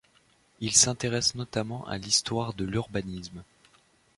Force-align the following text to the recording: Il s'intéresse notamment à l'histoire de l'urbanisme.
Il 0.61 0.73
s'intéresse 0.75 1.35
notamment 1.35 1.85
à 1.85 1.99
l'histoire 1.99 2.55
de 2.55 2.65
l'urbanisme. 2.65 3.43